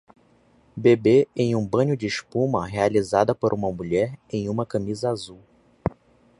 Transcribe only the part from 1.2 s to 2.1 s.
em um banho de